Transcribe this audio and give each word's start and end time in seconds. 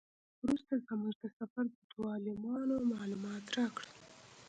وروسته 0.41 0.73
زموږ 0.87 1.13
د 1.21 1.25
سفر 1.37 1.65
دوو 1.89 2.03
عالمانو 2.13 2.75
معلومات 2.93 3.45
راکړل. 3.57 3.89